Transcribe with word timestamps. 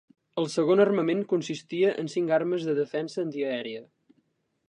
El 0.43 0.47
segon 0.53 0.79
armament 0.85 1.19
consistia 1.33 1.91
en 2.03 2.09
cinc 2.15 2.33
armes 2.39 2.65
de 2.69 2.77
defensa 2.81 3.23
antiaèria. 3.27 3.87